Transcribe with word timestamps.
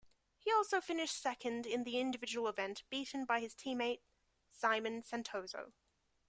He 0.39 0.51
also 0.51 0.81
finished 0.81 1.21
second 1.21 1.67
in 1.67 1.83
the 1.83 1.99
individual 1.99 2.47
event, 2.47 2.81
beaten 2.89 3.23
by 3.23 3.39
his 3.39 3.53
teammate 3.53 4.01
Simon 4.49 5.03
Santoso. 5.03 5.73